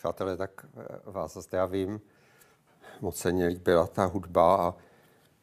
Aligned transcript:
Přátelé, 0.00 0.36
tak 0.36 0.66
eh, 0.76 0.86
vás 1.04 1.36
zdravím. 1.36 2.00
Moc 3.00 3.16
se 3.16 3.32
mě 3.32 3.46
líbila 3.46 3.86
ta 3.86 4.04
hudba 4.04 4.56
a 4.56 4.74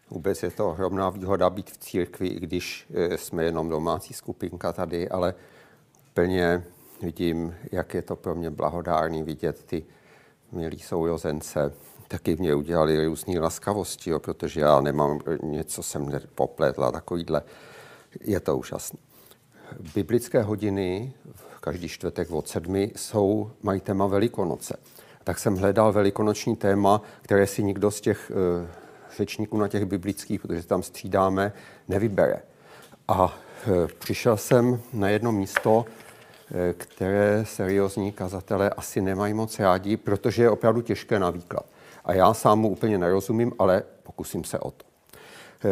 vůbec 0.10 0.44
je 0.44 0.52
to 0.52 0.70
ohromná 0.70 1.10
výhoda 1.10 1.50
být 1.50 1.72
v 1.72 1.78
církvi, 1.78 2.28
i 2.28 2.40
když 2.40 2.88
eh, 2.94 3.18
jsme 3.18 3.44
jenom 3.44 3.70
domácí 3.70 4.14
skupinka 4.14 4.74
tady, 4.74 5.10
ale 5.10 5.34
plně 6.14 6.64
vidím, 7.02 7.56
jak 7.72 7.94
je 7.94 8.02
to 8.02 8.16
pro 8.16 8.36
mě 8.36 8.50
blahodárný 8.50 9.24
vidět 9.24 9.64
ty 9.64 9.86
milí 10.52 10.80
sourozence. 10.80 11.74
Taky 12.08 12.36
mě 12.36 12.56
udělali 12.56 13.06
různé 13.06 13.40
laskavosti, 13.40 14.10
jo, 14.10 14.20
protože 14.20 14.62
já 14.62 14.82
nemám 14.82 15.20
něco, 15.44 15.84
jsem 15.84 16.12
popletla, 16.36 16.92
takovýhle. 16.92 17.42
Je 18.22 18.40
to 18.40 18.58
úžasné. 18.58 19.07
Biblické 19.96 20.42
hodiny 20.42 21.14
každý 21.60 21.88
čtvrtek 21.90 22.32
od 22.32 22.48
sedmi 22.48 22.92
jsou, 22.96 23.52
mají 23.62 23.82
téma 23.82 24.08
Velikonoce. 24.08 24.78
Tak 25.24 25.40
jsem 25.40 25.56
hledal 25.56 25.92
velikonoční 25.92 26.56
téma, 26.56 27.02
které 27.22 27.48
si 27.48 27.64
nikdo 27.64 27.92
z 27.92 28.02
těch 28.02 28.32
uh, 28.32 28.68
řečníků 29.18 29.58
na 29.58 29.68
těch 29.68 29.86
biblických, 29.86 30.42
protože 30.42 30.64
tam 30.64 30.84
střídáme, 30.84 31.54
nevybere. 31.88 32.42
A 33.08 33.24
uh, 33.24 33.32
přišel 34.00 34.38
jsem 34.38 34.82
na 34.94 35.10
jedno 35.10 35.32
místo, 35.32 35.76
uh, 35.76 36.58
které 36.78 37.46
seriózní 37.46 38.12
kazatelé 38.12 38.70
asi 38.70 39.02
nemají 39.02 39.34
moc 39.34 39.60
rádi, 39.60 39.98
protože 39.98 40.44
je 40.44 40.50
opravdu 40.50 40.82
těžké 40.82 41.20
na 41.20 41.30
výklad. 41.30 41.66
A 42.06 42.14
já 42.14 42.34
sám 42.34 42.60
mu 42.60 42.70
úplně 42.70 42.98
nerozumím, 42.98 43.54
ale 43.60 43.84
pokusím 44.04 44.44
se 44.44 44.60
o 44.60 44.72
to. 44.72 44.86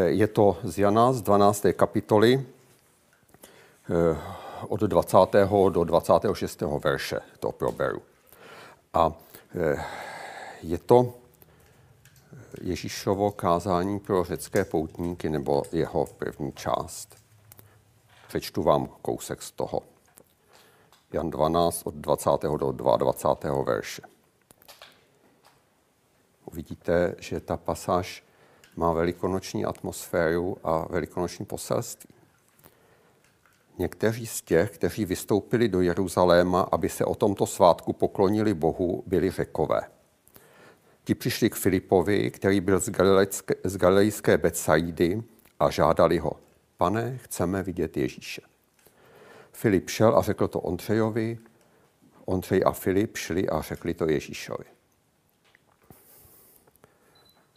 Je 0.06 0.28
to 0.28 0.58
z 0.64 0.78
Jana 0.78 1.14
z 1.14 1.22
12. 1.22 1.66
kapitoly 1.74 2.46
od 4.68 4.80
20. 4.82 5.18
do 5.70 5.84
26. 5.84 6.62
verše 6.62 7.20
to 7.40 7.52
proberu. 7.52 8.02
A 8.94 9.14
eh, 9.56 9.86
je 10.62 10.78
to 10.78 11.14
Ježíšovo 12.62 13.32
kázání 13.32 14.00
pro 14.00 14.24
řecké 14.24 14.66
poutníky 14.66 15.30
nebo 15.30 15.64
jeho 15.72 16.06
první 16.06 16.52
část. 16.52 17.16
Přečtu 18.28 18.64
vám 18.64 18.88
kousek 19.02 19.42
z 19.42 19.52
toho. 19.52 19.82
Jan 21.14 21.30
12 21.30 21.82
od 21.86 21.96
20. 21.96 22.30
do 22.58 22.72
22. 22.72 23.64
verše. 23.64 24.02
Uvidíte, 26.46 27.16
že 27.20 27.40
ta 27.40 27.58
pasáž 27.58 28.24
má 28.76 28.94
velikonoční 28.94 29.66
atmosféru 29.66 30.58
a 30.64 30.88
velikonoční 30.90 31.46
poselství. 31.46 32.15
Někteří 33.78 34.28
z 34.28 34.42
těch, 34.42 34.72
kteří 34.72 35.06
vystoupili 35.06 35.68
do 35.68 35.82
Jeruzaléma, 35.82 36.62
aby 36.62 36.90
se 36.90 37.06
o 37.06 37.16
tomto 37.16 37.46
svátku 37.46 37.94
poklonili 37.94 38.54
Bohu, 38.54 39.04
byli 39.06 39.32
řekové. 39.32 39.82
Ti 41.04 41.16
přišli 41.16 41.50
k 41.50 41.56
Filipovi, 41.56 42.32
který 42.32 42.62
byl 42.62 42.80
z, 42.80 42.90
galilejské, 42.90 43.56
z 43.64 43.78
galilejské 43.78 44.38
Betsaidy 44.38 45.24
a 45.60 45.70
žádali 45.70 46.18
ho. 46.18 46.32
Pane, 46.78 47.18
chceme 47.18 47.64
vidět 47.64 47.98
Ježíše. 47.98 48.42
Filip 49.52 49.90
šel 49.90 50.18
a 50.18 50.22
řekl 50.22 50.48
to 50.48 50.60
Ondřejovi, 50.60 51.38
Ondřej 52.26 52.62
a 52.66 52.72
Filip 52.72 53.18
šli 53.18 53.50
a 53.50 53.62
řekli 53.62 53.94
to 53.94 54.10
Ježíšovi. 54.10 54.66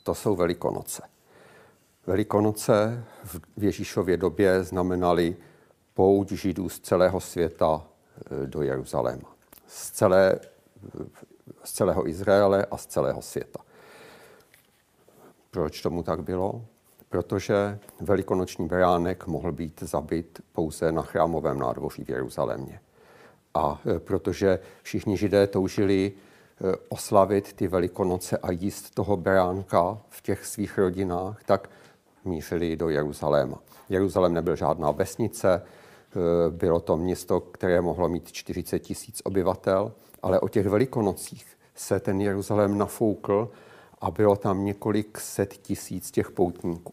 To 0.03 0.15
jsou 0.15 0.37
Velikonoce. 0.37 1.03
Velikonoce 2.07 3.05
v 3.57 3.65
Ježíšově 3.65 4.17
době 4.17 4.65
znamenaly 4.65 5.37
pouť 5.99 6.33
Židů 6.33 6.69
z 6.69 6.81
celého 6.81 7.21
světa 7.21 7.83
e, 7.83 8.47
do 8.47 8.63
Jeruzaléma. 8.63 9.35
Z, 9.67 9.91
celé, 9.91 10.39
z 11.65 11.73
celého 11.73 12.09
Izraele 12.09 12.67
a 12.71 12.77
z 12.77 12.87
celého 12.87 13.23
světa. 13.23 13.61
Proč 15.51 15.83
tomu 15.83 16.03
tak 16.03 16.23
bylo? 16.23 16.65
Protože 17.09 17.79
velikonoční 18.01 18.69
beránek 18.69 19.27
mohl 19.27 19.53
být 19.53 19.83
zabit 19.83 20.43
pouze 20.53 20.93
na 20.93 21.03
chrámovém 21.03 21.59
nádvoří 21.59 22.05
v 22.05 22.09
Jeruzalémě. 22.11 22.81
A 23.55 23.81
e, 23.97 23.99
protože 23.99 24.59
všichni 24.83 25.17
židé 25.17 25.47
toužili 25.47 26.13
e, 26.13 26.77
oslavit 26.89 27.53
ty 27.53 27.69
velikonoce 27.69 28.39
a 28.39 28.51
jíst 28.51 28.95
toho 28.95 29.17
beránka 29.17 29.99
v 30.09 30.23
těch 30.23 30.47
svých 30.47 30.79
rodinách, 30.79 31.45
tak 31.45 31.71
mířili 32.25 32.77
do 32.77 32.89
Jeruzaléma. 32.89 33.59
Jeruzalém 33.89 34.35
nebyl 34.35 34.57
žádná 34.57 34.91
vesnice, 34.91 35.63
bylo 36.51 36.81
to 36.81 36.97
město, 36.97 37.41
které 37.41 37.81
mohlo 37.81 38.09
mít 38.09 38.33
40 38.33 38.79
tisíc 38.79 39.21
obyvatel, 39.25 39.93
ale 40.23 40.41
o 40.41 40.49
těch 40.49 40.67
velikonocích 40.67 41.47
se 41.75 42.01
ten 42.01 42.21
Jeruzalém 42.21 42.79
nafoukl 42.79 43.51
a 44.01 44.11
bylo 44.11 44.37
tam 44.37 44.65
několik 44.65 45.19
set 45.21 45.55
tisíc 45.55 46.11
těch 46.11 46.31
poutníků. 46.31 46.93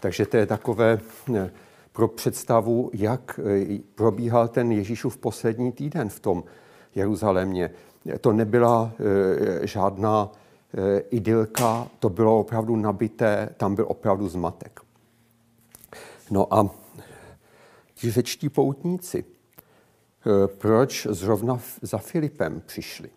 Takže 0.00 0.26
to 0.26 0.36
je 0.36 0.46
takové 0.46 0.98
eh, 1.34 1.50
pro 1.92 2.08
představu, 2.08 2.90
jak 2.92 3.40
eh, 3.42 3.78
probíhal 3.94 4.48
ten 4.48 4.72
Ježíšův 4.72 5.16
poslední 5.16 5.72
týden 5.72 6.08
v 6.08 6.20
tom 6.20 6.44
Jeruzalémě. 6.94 7.70
To 8.20 8.32
nebyla 8.32 8.92
žádná 9.62 10.32
idylka, 11.10 11.88
to 11.98 12.08
bylo 12.08 12.40
opravdu 12.40 12.76
nabité, 12.76 13.48
tam 13.56 13.74
byl 13.74 13.86
opravdu 13.88 14.28
zmatek. 14.28 14.80
No 16.30 16.54
a 16.54 16.70
ti 17.98 18.10
řečtí 18.10 18.48
poutníci, 18.48 19.24
eh, 19.24 20.48
proč 20.58 21.06
zrovna 21.10 21.60
za 21.82 21.98
Filipem 21.98 22.62
přišli. 22.66 23.10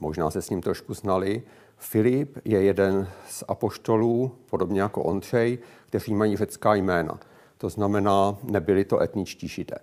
Možná 0.00 0.30
se 0.30 0.42
s 0.42 0.50
ním 0.50 0.60
trošku 0.62 0.94
znali. 0.94 1.42
Filip 1.76 2.38
je 2.44 2.62
jeden 2.62 3.08
z 3.28 3.44
apoštolů, 3.48 4.32
podobně 4.50 4.80
jako 4.80 5.02
Ondřej, 5.02 5.58
kteří 5.86 6.14
mají 6.14 6.36
řecká 6.36 6.74
jména. 6.74 7.20
To 7.58 7.68
znamená, 7.68 8.36
nebyli 8.42 8.84
to 8.84 9.00
etničtí 9.00 9.48
židé. 9.48 9.78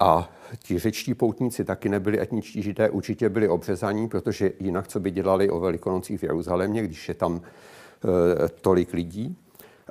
A 0.00 0.32
ti 0.58 0.78
řečtí 0.78 1.14
poutníci 1.14 1.64
taky 1.64 1.88
nebyli 1.88 2.20
etničtí 2.20 2.62
židé, 2.62 2.90
určitě 2.90 3.28
byli 3.28 3.48
obřezaní, 3.48 4.08
protože 4.08 4.52
jinak 4.60 4.88
co 4.88 5.00
by 5.00 5.10
dělali 5.10 5.50
o 5.50 5.60
velikonocích 5.60 6.20
v 6.20 6.22
Jeruzalémě, 6.22 6.82
když 6.82 7.08
je 7.08 7.14
tam 7.14 7.40
e, 7.40 8.48
tolik 8.48 8.92
lidí 8.92 9.36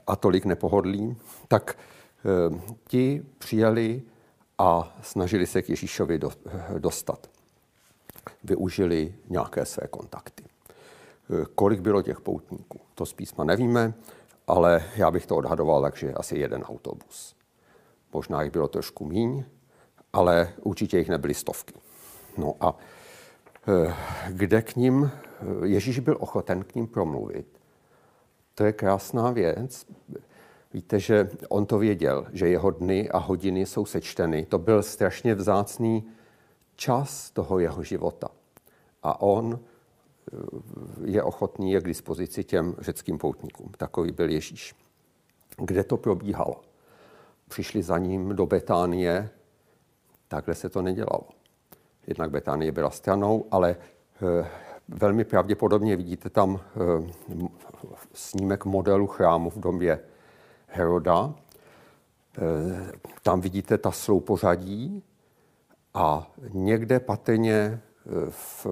a 0.07 0.15
tolik 0.15 0.45
nepohodlí, 0.45 1.15
tak 1.47 1.77
ti 2.87 3.25
přijeli 3.37 4.01
a 4.57 4.97
snažili 5.01 5.47
se 5.47 5.61
k 5.61 5.69
Ježíšovi 5.69 6.19
eh, 6.23 6.79
dostat. 6.79 7.29
Využili 8.43 9.15
nějaké 9.29 9.65
své 9.65 9.87
kontakty. 9.87 10.43
Eh, 10.43 11.45
kolik 11.55 11.79
bylo 11.79 12.01
těch 12.01 12.21
poutníků? 12.21 12.79
To 12.95 13.05
z 13.05 13.13
písma 13.13 13.43
nevíme, 13.43 13.93
ale 14.47 14.83
já 14.95 15.11
bych 15.11 15.25
to 15.25 15.35
odhadoval, 15.35 15.81
takže 15.81 16.13
asi 16.13 16.37
jeden 16.37 16.63
autobus. 16.63 17.35
Možná 18.13 18.41
jich 18.41 18.51
bylo 18.51 18.67
trošku 18.67 19.05
míň, 19.05 19.43
ale 20.13 20.53
určitě 20.61 20.97
jich 20.97 21.09
nebyly 21.09 21.33
stovky. 21.33 21.73
No 22.37 22.55
a 22.59 22.77
kde 24.27 24.61
k 24.61 24.75
ním, 24.75 25.11
Ježíš 25.63 25.99
byl 25.99 26.17
ochoten 26.19 26.63
k 26.63 26.75
ním 26.75 26.87
promluvit. 26.87 27.47
To 28.55 28.63
je 28.63 28.73
krásná 28.73 29.31
věc. 29.31 29.85
Víte, 30.75 30.99
že 30.99 31.29
on 31.49 31.65
to 31.65 31.77
věděl, 31.77 32.25
že 32.33 32.47
jeho 32.47 32.71
dny 32.71 33.09
a 33.09 33.17
hodiny 33.17 33.65
jsou 33.65 33.85
sečteny. 33.85 34.45
To 34.45 34.57
byl 34.57 34.83
strašně 34.83 35.35
vzácný 35.35 36.03
čas 36.75 37.31
toho 37.31 37.59
jeho 37.59 37.83
života. 37.83 38.27
A 39.03 39.21
on 39.21 39.59
eh, 39.59 40.37
je 41.05 41.23
ochotný, 41.23 41.71
je 41.71 41.81
k 41.81 41.85
dispozici 41.85 42.43
těm 42.43 42.75
řeckým 42.79 43.17
poutníkům. 43.17 43.71
Takový 43.77 44.11
byl 44.11 44.29
Ježíš. 44.29 44.75
Kde 45.57 45.83
to 45.83 45.97
probíhalo? 45.97 46.61
Přišli 47.47 47.83
za 47.83 47.97
ním 47.97 48.35
do 48.35 48.45
Betánie, 48.45 49.29
takhle 50.27 50.55
se 50.55 50.69
to 50.69 50.81
nedělalo. 50.81 51.27
Jednak 52.07 52.31
Betánie 52.31 52.71
byla 52.71 52.89
stranou, 52.89 53.45
ale 53.51 53.75
eh, 54.41 54.49
velmi 54.87 55.23
pravděpodobně 55.23 55.95
vidíte 55.95 56.29
tam 56.29 56.59
eh, 56.59 57.11
snímek 58.13 58.65
modelu 58.65 59.07
chrámu 59.07 59.49
v 59.49 59.59
domě 59.59 59.99
Heroda. 60.67 61.33
Eh, 62.37 62.91
tam 63.23 63.41
vidíte 63.41 63.77
ta 63.77 63.91
sloupořadí 63.91 65.03
a 65.93 66.31
někde 66.53 66.99
patrně 66.99 67.53
eh, 67.53 67.79
v, 68.29 68.67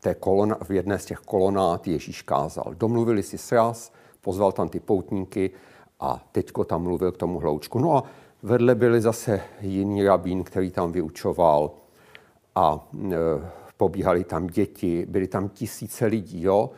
té 0.00 0.14
kolona, 0.14 0.58
v 0.64 0.70
jedné 0.70 0.98
z 0.98 1.04
těch 1.04 1.18
kolonát 1.18 1.86
Ježíš 1.86 2.22
kázal. 2.22 2.74
Domluvili 2.74 3.22
si 3.22 3.38
sraz, 3.38 3.92
pozval 4.20 4.52
tam 4.52 4.68
ty 4.68 4.80
poutníky 4.80 5.50
a 6.00 6.24
teďko 6.32 6.64
tam 6.64 6.82
mluvil 6.82 7.12
k 7.12 7.16
tomu 7.16 7.38
hloučku. 7.38 7.78
No 7.78 7.96
a 7.96 8.02
vedle 8.42 8.74
byli 8.74 9.00
zase 9.00 9.40
jiný 9.60 10.04
rabín, 10.04 10.44
který 10.44 10.70
tam 10.70 10.92
vyučoval 10.92 11.70
a 12.54 12.88
e, 13.12 13.16
pobíhali 13.76 14.24
tam 14.24 14.46
děti, 14.46 15.06
byly 15.08 15.28
tam 15.28 15.48
tisíce 15.48 16.06
lidí, 16.06 16.42
jo. 16.42 16.70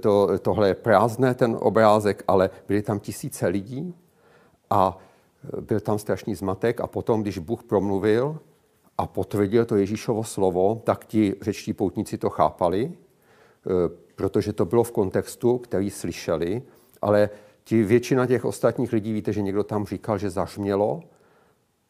To, 0.00 0.38
tohle 0.38 0.68
je 0.68 0.74
prázdné, 0.74 1.34
ten 1.34 1.56
obrázek, 1.60 2.24
ale 2.28 2.50
byly 2.68 2.82
tam 2.82 3.00
tisíce 3.00 3.46
lidí 3.46 3.94
a 4.70 4.98
byl 5.60 5.80
tam 5.80 5.98
strašný 5.98 6.34
zmatek 6.34 6.80
a 6.80 6.86
potom, 6.86 7.22
když 7.22 7.38
Bůh 7.38 7.62
promluvil 7.62 8.38
a 8.98 9.06
potvrdil 9.06 9.64
to 9.64 9.76
Ježíšovo 9.76 10.24
slovo, 10.24 10.82
tak 10.84 11.04
ti 11.04 11.34
řečtí 11.40 11.72
poutníci 11.72 12.18
to 12.18 12.30
chápali, 12.30 12.92
eh, 12.92 13.70
protože 14.14 14.52
to 14.52 14.64
bylo 14.64 14.84
v 14.84 14.92
kontextu, 14.92 15.58
který 15.58 15.90
slyšeli, 15.90 16.62
ale 17.02 17.30
ti 17.64 17.82
většina 17.82 18.26
těch 18.26 18.44
ostatních 18.44 18.92
lidí, 18.92 19.12
víte, 19.12 19.32
že 19.32 19.42
někdo 19.42 19.64
tam 19.64 19.86
říkal, 19.86 20.18
že 20.18 20.30
zažmělo, 20.30 21.02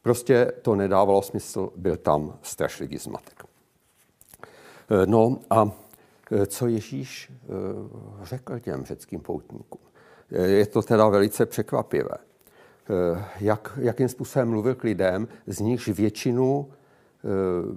prostě 0.03 0.53
to 0.62 0.75
nedávalo 0.75 1.23
smysl, 1.23 1.73
byl 1.76 1.97
tam 1.97 2.38
strašlivý 2.43 2.99
zmatek. 2.99 3.44
Eh, 3.44 5.06
no 5.06 5.38
a 5.50 5.71
eh, 6.31 6.47
co 6.47 6.67
Ježíš 6.67 7.32
řekl 8.23 8.59
těm 8.59 8.85
řeckým 8.85 9.21
poutníkům? 9.21 9.81
Je 10.31 10.67
to 10.67 10.82
teda 10.82 11.09
velice 11.09 11.47
překvapivé. 11.47 12.33
Jak, 13.40 13.78
jakým 13.81 14.08
způsobem 14.08 14.48
mluvil 14.48 14.75
k 14.75 14.82
lidem, 14.82 15.28
z 15.46 15.60
nichž 15.60 15.88
většinu 15.88 16.69
Eh, 17.25 17.76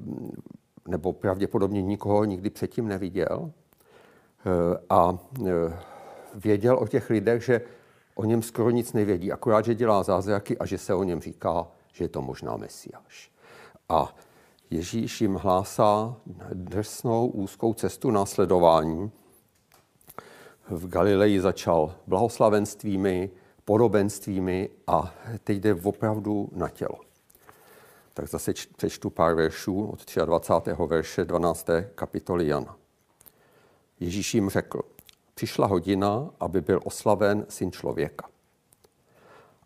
nebo 0.87 1.13
pravděpodobně 1.13 1.81
nikoho 1.81 2.25
nikdy 2.25 2.49
předtím 2.49 2.87
neviděl. 2.87 3.51
Eh, 4.45 4.79
a 4.89 5.17
eh, 5.47 5.51
věděl 6.35 6.77
o 6.77 6.87
těch 6.87 7.09
lidech, 7.09 7.43
že 7.43 7.61
o 8.15 8.25
něm 8.25 8.41
skoro 8.41 8.69
nic 8.69 8.93
nevědí, 8.93 9.31
akorát, 9.31 9.65
že 9.65 9.75
dělá 9.75 10.03
zázraky 10.03 10.57
a 10.57 10.65
že 10.65 10.77
se 10.77 10.93
o 10.93 11.03
něm 11.03 11.21
říká, 11.21 11.67
že 11.93 12.03
je 12.03 12.09
to 12.09 12.21
možná 12.21 12.57
Mesiáš. 12.57 13.31
A 13.89 14.15
Ježíš 14.69 15.21
jim 15.21 15.35
hlásá 15.35 16.15
drsnou 16.53 17.27
úzkou 17.27 17.73
cestu 17.73 18.11
následování. 18.11 19.11
V 20.69 20.87
Galileji 20.87 21.41
začal 21.41 21.95
blahoslavenstvími, 22.07 23.29
podobenstvími 23.67 24.69
a 24.87 25.13
teď 25.43 25.57
jde 25.57 25.73
opravdu 25.73 26.49
na 26.51 26.69
tělo. 26.69 26.99
Tak 28.13 28.27
zase 28.27 28.53
přečtu 28.77 29.09
pár 29.09 29.35
veršů 29.35 29.85
od 29.85 30.15
23. 30.25 30.71
verše 30.87 31.25
12. 31.25 31.67
kapitoly 31.95 32.47
Jana. 32.47 32.75
Ježíš 33.99 34.33
jim 34.33 34.49
řekl, 34.49 34.81
přišla 35.35 35.67
hodina, 35.67 36.29
aby 36.39 36.61
byl 36.61 36.79
oslaven 36.83 37.45
syn 37.49 37.71
člověka. 37.71 38.29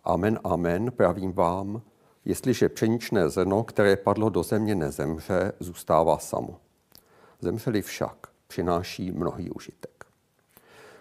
Amen, 0.04 0.40
amen, 0.44 0.92
pravím 0.92 1.34
vám, 1.34 1.82
jestliže 2.26 2.70
pšeničné 2.70 3.30
zrno, 3.30 3.64
které 3.64 3.96
padlo 3.96 4.30
do 4.30 4.44
země, 4.44 4.76
nezemře, 4.76 5.54
zůstává 5.60 6.18
samo. 6.18 6.60
Zemřeli 7.40 7.82
však, 7.82 8.28
přináší 8.48 9.12
mnohý 9.12 9.50
užitek. 9.50 10.06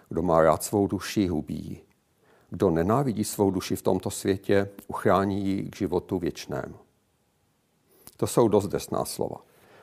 Kdo 0.09 0.21
má 0.21 0.41
rád 0.41 0.63
svou 0.63 0.87
duši, 0.87 1.27
hubí 1.27 1.81
Kdo 2.51 2.69
nenávidí 2.69 3.23
svou 3.23 3.51
duši 3.51 3.75
v 3.75 3.81
tomto 3.81 4.09
světě, 4.09 4.69
uchrání 4.87 5.45
ji 5.45 5.69
k 5.69 5.75
životu 5.75 6.19
věčnému. 6.19 6.75
To 8.17 8.27
jsou 8.27 8.47
dost 8.47 8.67
desná 8.67 9.05
slova. 9.05 9.37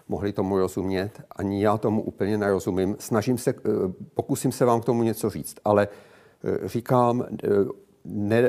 Mohli 0.08 0.32
tomu 0.32 0.58
rozumět, 0.58 1.22
ani 1.30 1.62
já 1.62 1.78
tomu 1.78 2.02
úplně 2.02 2.38
nerozumím. 2.38 2.96
Snažím 2.98 3.38
se, 3.38 3.50
eh, 3.50 3.62
pokusím 4.14 4.52
se 4.52 4.64
vám 4.64 4.80
k 4.80 4.84
tomu 4.84 5.02
něco 5.02 5.30
říct, 5.30 5.56
ale 5.64 5.88
eh, 6.44 6.68
říkám, 6.68 7.22
eh, 7.22 7.48
ne, 8.04 8.42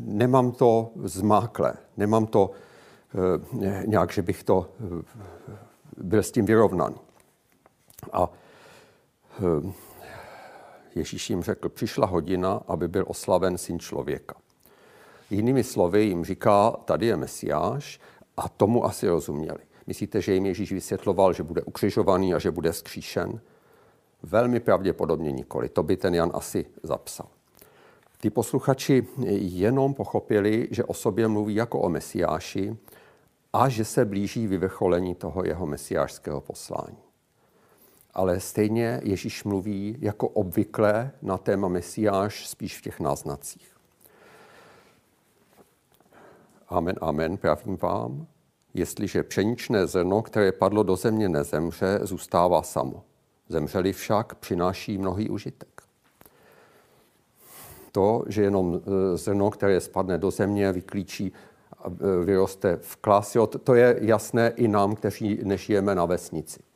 nemám 0.00 0.52
to 0.52 0.90
zmákle, 1.04 1.74
nemám 1.96 2.26
to 2.26 2.50
nějak, 3.86 4.12
že 4.12 4.22
bych 4.22 4.44
to 4.44 4.70
byl 5.96 6.22
s 6.22 6.30
tím 6.30 6.44
vyrovnaný. 6.44 6.96
A 8.12 8.30
Ježíš 10.98 11.30
jim 11.30 11.42
řekl, 11.42 11.68
přišla 11.68 12.06
hodina, 12.06 12.60
aby 12.68 12.88
byl 12.88 13.04
oslaven 13.08 13.58
syn 13.58 13.78
člověka. 13.78 14.34
Jinými 15.30 15.64
slovy 15.64 16.04
jim 16.04 16.24
říká, 16.24 16.70
tady 16.70 17.06
je 17.06 17.16
Mesiáš 17.16 18.00
a 18.36 18.48
tomu 18.48 18.84
asi 18.84 19.08
rozuměli. 19.08 19.58
Myslíte, 19.86 20.20
že 20.20 20.34
jim 20.34 20.46
Ježíš 20.46 20.72
vysvětloval, 20.72 21.32
že 21.32 21.42
bude 21.42 21.62
ukřižovaný 21.62 22.34
a 22.34 22.38
že 22.38 22.50
bude 22.50 22.72
skříšen? 22.72 23.40
Velmi 24.22 24.60
pravděpodobně 24.60 25.32
nikoli. 25.32 25.68
To 25.68 25.82
by 25.82 25.96
ten 25.96 26.14
Jan 26.14 26.30
asi 26.34 26.66
zapsal. 26.82 27.28
Ty 28.20 28.30
posluchači 28.30 29.06
jenom 29.38 29.94
pochopili, 29.94 30.68
že 30.70 30.84
o 30.84 30.94
sobě 30.94 31.28
mluví 31.28 31.54
jako 31.54 31.80
o 31.80 31.88
mesiáši 31.88 32.76
a 33.52 33.68
že 33.68 33.84
se 33.84 34.04
blíží 34.04 34.46
vyvrcholení 34.46 35.14
toho 35.14 35.44
jeho 35.44 35.66
mesiášského 35.66 36.40
poslání. 36.40 37.07
Ale 38.18 38.40
stejně 38.40 39.00
Ježíš 39.04 39.44
mluví 39.44 39.96
jako 40.00 40.28
obvykle 40.28 41.10
na 41.22 41.38
téma 41.38 41.68
mesiáš 41.68 42.48
spíš 42.48 42.78
v 42.78 42.82
těch 42.82 43.00
náznacích. 43.00 43.76
Amen, 46.68 46.96
amen, 47.00 47.36
pravím 47.36 47.76
vám, 47.76 48.26
jestliže 48.74 49.22
pšeničné 49.22 49.86
zrno, 49.86 50.22
které 50.22 50.52
padlo 50.52 50.82
do 50.82 50.96
země, 50.96 51.28
nezemře, 51.28 52.00
zůstává 52.02 52.62
samo. 52.62 53.04
Zemřeli 53.48 53.92
však, 53.92 54.34
přináší 54.34 54.98
mnohý 54.98 55.30
užitek. 55.30 55.82
To, 57.92 58.24
že 58.26 58.42
jenom 58.42 58.80
e, 59.14 59.16
zrno, 59.16 59.50
které 59.50 59.80
spadne 59.80 60.18
do 60.18 60.30
země, 60.30 60.72
vyklíčí, 60.72 61.32
e, 61.32 62.24
vyroste 62.24 62.76
v 62.76 62.96
klasi, 62.96 63.38
to 63.64 63.74
je 63.74 63.98
jasné 64.00 64.48
i 64.48 64.68
nám, 64.68 64.94
kteří 64.94 65.40
nežijeme 65.42 65.94
na 65.94 66.04
vesnici. 66.04 66.67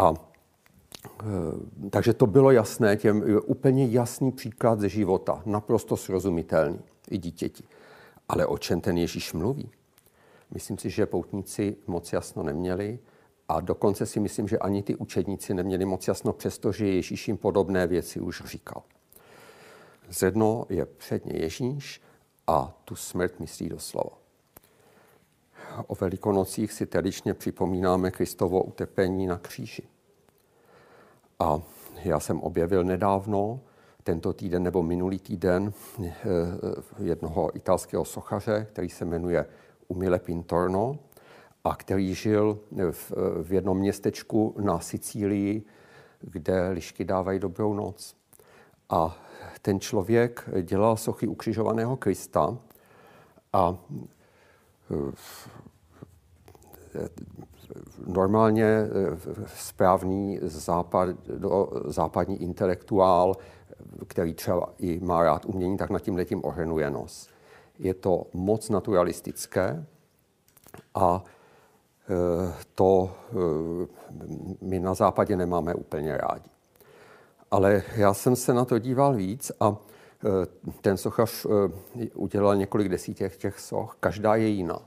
A 0.00 0.14
e, 0.14 1.90
takže 1.90 2.12
to 2.12 2.26
bylo 2.26 2.50
jasné, 2.50 2.96
těm 2.96 3.24
úplně 3.44 3.86
jasný 3.86 4.32
příklad 4.32 4.80
ze 4.80 4.88
života, 4.88 5.42
naprosto 5.46 5.96
srozumitelný 5.96 6.80
i 7.10 7.18
dítěti. 7.18 7.64
Ale 8.28 8.46
o 8.46 8.58
čem 8.58 8.80
ten 8.80 8.98
Ježíš 8.98 9.32
mluví? 9.32 9.70
Myslím 10.54 10.78
si, 10.78 10.90
že 10.90 11.06
poutníci 11.06 11.76
moc 11.86 12.12
jasno 12.12 12.42
neměli 12.42 12.98
a 13.48 13.60
dokonce 13.60 14.06
si 14.06 14.20
myslím, 14.20 14.48
že 14.48 14.58
ani 14.58 14.82
ty 14.82 14.96
učedníci 14.96 15.54
neměli 15.54 15.84
moc 15.84 16.08
jasno, 16.08 16.32
přestože 16.32 16.86
Ježíš 16.86 17.28
jim 17.28 17.36
podobné 17.36 17.86
věci 17.86 18.20
už 18.20 18.42
říkal. 18.44 18.82
Zedno 20.10 20.66
je 20.68 20.86
předně 20.86 21.32
Ježíš 21.36 22.02
a 22.46 22.80
tu 22.84 22.96
smrt 22.96 23.40
myslí 23.40 23.68
doslova. 23.68 24.19
O 25.86 25.94
velikonocích 25.94 26.72
si 26.72 26.86
tradičně 26.86 27.34
připomínáme 27.34 28.10
Kristovo 28.10 28.62
utrpení 28.62 29.26
na 29.26 29.38
kříži. 29.38 29.82
A 31.38 31.60
já 32.04 32.20
jsem 32.20 32.40
objevil 32.40 32.84
nedávno 32.84 33.60
tento 34.02 34.32
týden 34.32 34.62
nebo 34.62 34.82
minulý 34.82 35.18
týden 35.18 35.72
eh, 36.04 36.12
jednoho 36.98 37.56
italského 37.56 38.04
sochaře, 38.04 38.66
který 38.72 38.88
se 38.88 39.04
jmenuje 39.04 39.46
Umile 39.88 40.18
Pintorno 40.18 40.98
a 41.64 41.76
který 41.76 42.14
žil 42.14 42.58
v, 42.90 43.12
v 43.42 43.52
jednom 43.52 43.78
městečku 43.78 44.54
na 44.60 44.80
Sicílii, 44.80 45.62
kde 46.20 46.68
lišky 46.68 47.04
dávají 47.04 47.38
dobrou 47.38 47.74
noc. 47.74 48.16
A 48.90 49.16
ten 49.62 49.80
člověk 49.80 50.48
dělal 50.62 50.96
sochy 50.96 51.26
ukřižovaného 51.26 51.96
Krista 51.96 52.58
a 53.52 53.78
normálně 58.06 58.64
eh, 58.64 58.88
správný 59.46 60.38
západ, 60.42 61.08
západní 61.86 62.42
intelektuál 62.42 63.36
který 64.06 64.34
třeba 64.34 64.72
i 64.78 65.00
má 65.00 65.22
rád 65.22 65.44
umění, 65.44 65.76
tak 65.76 65.90
nad 65.90 65.98
tím 65.98 66.16
letím 66.16 66.44
ohrnuje 66.44 66.90
nos. 66.90 67.28
Je 67.78 67.94
to 67.94 68.26
moc 68.32 68.68
naturalistické 68.68 69.86
a 70.94 71.24
e, 72.10 72.54
to 72.74 73.10
e, 73.30 73.34
my 74.60 74.80
na 74.80 74.94
západě 74.94 75.36
nemáme 75.36 75.74
úplně 75.74 76.16
rádi. 76.16 76.50
Ale 77.50 77.82
já 77.96 78.14
jsem 78.14 78.36
se 78.36 78.54
na 78.54 78.64
to 78.64 78.78
díval 78.78 79.14
víc 79.14 79.52
a 79.60 79.76
ten 80.80 80.96
sochař 80.96 81.46
udělal 82.14 82.56
několik 82.56 82.88
desítek 82.88 83.36
těch 83.36 83.60
soch, 83.60 83.96
každá 84.00 84.34
je 84.36 84.48
jiná. 84.48 84.78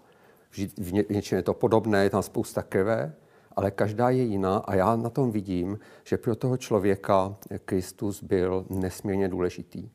V 0.77 0.93
něčem 0.93 1.35
je 1.35 1.43
to 1.43 1.53
podobné, 1.53 2.03
je 2.03 2.09
tam 2.09 2.23
spousta 2.23 2.63
krve, 2.63 3.13
ale 3.55 3.71
každá 3.71 4.09
je 4.09 4.23
jiná 4.23 4.57
a 4.57 4.75
já 4.75 4.95
na 4.95 5.09
tom 5.09 5.31
vidím, 5.31 5.79
že 6.03 6.17
pro 6.17 6.35
toho 6.35 6.57
člověka 6.57 7.35
Kristus 7.65 8.23
byl 8.23 8.65
nesmírně 8.69 9.29
důležitý 9.29 9.89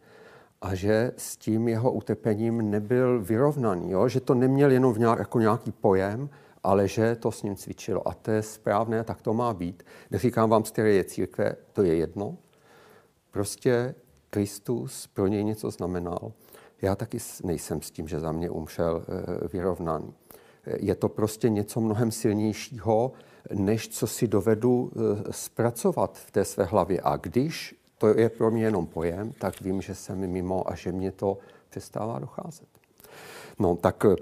a 0.62 0.74
že 0.74 1.12
s 1.16 1.36
tím 1.36 1.68
jeho 1.68 1.92
utrpením 1.92 2.70
nebyl 2.70 3.22
vyrovnaný, 3.22 3.90
jo? 3.90 4.08
že 4.08 4.20
to 4.20 4.34
neměl 4.34 4.70
jenom 4.70 4.92
v 4.92 4.98
nějak, 4.98 5.18
jako 5.18 5.40
nějaký 5.40 5.72
pojem, 5.72 6.30
ale 6.62 6.88
že 6.88 7.16
to 7.16 7.32
s 7.32 7.42
ním 7.42 7.56
cvičilo. 7.56 8.08
A 8.08 8.14
to 8.14 8.30
je 8.30 8.42
správné, 8.42 9.04
tak 9.04 9.20
to 9.22 9.34
má 9.34 9.54
být. 9.54 9.82
Neříkám 10.10 10.50
vám, 10.50 10.64
z 10.64 10.70
které 10.70 10.92
je 10.92 11.04
církve, 11.04 11.56
to 11.72 11.82
je 11.82 11.94
jedno. 11.94 12.36
Prostě 13.30 13.94
Kristus 14.30 15.06
pro 15.06 15.26
něj 15.26 15.44
něco 15.44 15.70
znamenal. 15.70 16.32
Já 16.82 16.94
taky 16.94 17.18
nejsem 17.44 17.82
s 17.82 17.90
tím, 17.90 18.08
že 18.08 18.20
za 18.20 18.32
mě 18.32 18.50
umřel 18.50 19.02
eh, 19.08 19.48
vyrovnaný. 19.52 20.14
Je 20.66 20.94
to 20.94 21.08
prostě 21.08 21.48
něco 21.48 21.80
mnohem 21.80 22.10
silnějšího, 22.10 23.12
než 23.54 23.88
co 23.88 24.06
si 24.06 24.28
dovedu 24.28 24.92
eh, 24.92 25.32
zpracovat 25.32 26.18
v 26.18 26.30
té 26.30 26.44
své 26.44 26.64
hlavě. 26.64 27.00
A 27.04 27.16
když 27.16 27.74
to 27.98 28.06
je 28.18 28.28
pro 28.28 28.50
mě 28.50 28.64
jenom 28.64 28.86
pojem, 28.86 29.32
tak 29.32 29.60
vím, 29.60 29.82
že 29.82 29.94
jsem 29.94 30.18
mimo 30.18 30.70
a 30.70 30.74
že 30.74 30.92
mě 30.92 31.12
to 31.12 31.38
přestává 31.70 32.18
docházet. 32.18 32.68
No 33.58 33.76
tak 33.76 34.04
eh, 34.04 34.16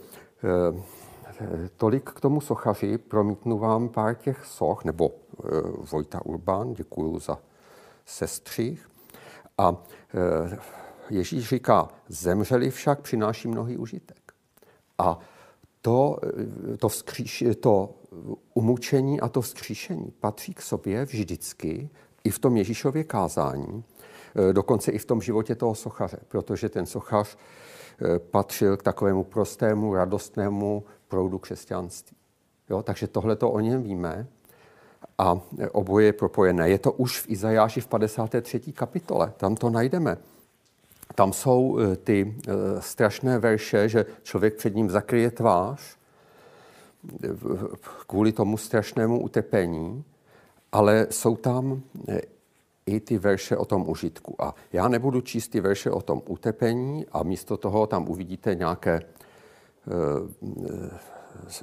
tolik 1.77 2.11
k 2.11 2.21
tomu 2.21 2.41
sochaři, 2.41 2.99
promítnu 2.99 3.59
vám 3.59 3.89
pár 3.89 4.15
těch 4.15 4.45
soch, 4.45 4.85
nebo 4.85 5.11
Vojta 5.93 6.27
Urbán, 6.27 6.75
děkuju 6.75 7.19
za 7.19 7.39
sestřih. 8.05 8.89
A 9.59 9.85
e, 10.15 10.59
Ježíš 11.11 11.49
říká, 11.49 11.89
zemřeli 12.09 12.71
však 12.71 13.01
přináší 13.01 13.49
mnohý 13.49 13.77
užitek. 13.77 14.33
A 14.99 15.19
to, 15.81 16.19
to, 16.79 16.89
vzkříš, 16.89 17.45
to 17.61 17.95
umučení 18.55 19.21
a 19.21 19.29
to 19.29 19.41
vzkříšení 19.41 20.13
patří 20.21 20.55
k 20.55 20.63
sobě 20.63 21.05
vždycky, 21.05 21.91
i 22.25 22.31
v 22.31 22.39
tom 22.39 22.57
Ježíšově 22.57 23.05
kázání, 23.05 23.85
e, 24.51 24.53
dokonce 24.53 24.93
i 24.93 24.99
v 24.99 25.05
tom 25.05 25.21
životě 25.21 25.55
toho 25.55 25.75
sochaře, 25.75 26.19
protože 26.29 26.69
ten 26.69 26.87
sochař 26.87 27.37
e, 27.37 28.19
patřil 28.19 28.77
k 28.77 28.83
takovému 28.83 29.25
prostému, 29.25 29.95
radostnému 29.95 30.85
proudu 31.09 31.39
křesťanství. 31.39 32.17
Jo, 32.71 32.83
takže 32.83 33.07
tohle 33.07 33.37
to 33.37 33.51
o 33.51 33.61
něm 33.61 33.83
víme 33.83 34.27
a 35.19 35.41
oboje 35.73 36.07
je 36.07 36.13
propojené. 36.13 36.69
Je 36.69 36.79
to 36.79 36.93
už 36.93 37.21
v 37.21 37.31
Izajáši 37.31 37.81
v 37.81 37.87
53. 37.87 38.61
kapitole, 38.73 39.33
tam 39.37 39.57
to 39.57 39.71
najdeme. 39.71 40.17
Tam 41.15 41.33
jsou 41.33 41.79
e, 41.79 41.97
ty 41.97 42.35
strašné 42.79 43.39
verše, 43.39 43.89
že 43.89 44.07
člověk 44.23 44.55
před 44.57 44.75
ním 44.75 44.91
zakryje 44.91 45.31
tvář 45.31 45.97
kvůli 48.07 48.33
tomu 48.33 48.57
strašnému 48.57 49.21
utrpení, 49.23 50.05
ale 50.73 51.07
jsou 51.11 51.37
tam 51.37 51.83
eh, 52.09 52.21
i 52.87 53.01
ty 53.01 53.19
verše 53.19 53.57
o 53.57 53.65
tom 53.65 53.89
užitku. 53.89 54.43
A 54.43 54.55
já 54.73 54.89
nebudu 54.89 55.21
číst 55.21 55.49
ty 55.49 55.61
verše 55.61 55.91
o 55.91 56.03
tom 56.03 56.23
utrpení 56.27 57.07
a 57.13 57.23
místo 57.23 57.57
toho 57.57 57.87
tam 57.87 58.09
uvidíte 58.09 58.55
nějaké 58.55 59.01
eh, 59.01 59.03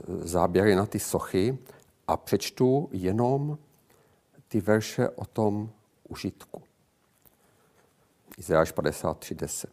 záběry 0.07 0.75
na 0.75 0.85
ty 0.85 0.99
sochy 0.99 1.57
a 2.07 2.17
přečtu 2.17 2.89
jenom 2.91 3.57
ty 4.47 4.61
verše 4.61 5.09
o 5.09 5.25
tom 5.25 5.69
užitku. 6.09 6.61
Izajáš 8.37 8.73
53.10. 8.73 9.67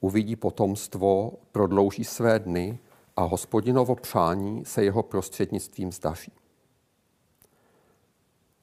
Uvidí 0.00 0.36
potomstvo, 0.36 1.32
prodlouží 1.52 2.04
své 2.04 2.38
dny 2.38 2.78
a 3.16 3.22
hospodinovo 3.22 3.94
přání 3.94 4.64
se 4.64 4.84
jeho 4.84 5.02
prostřednictvím 5.02 5.92
zdaří. 5.92 6.32